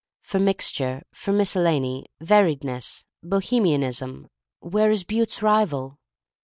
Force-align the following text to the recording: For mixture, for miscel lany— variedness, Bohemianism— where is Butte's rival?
For 0.23 0.39
mixture, 0.39 1.03
for 1.13 1.31
miscel 1.31 1.61
lany— 1.63 2.05
variedness, 2.29 3.03
Bohemianism— 3.21 4.29
where 4.71 4.89
is 4.89 5.03
Butte's 5.03 5.43
rival? 5.43 5.99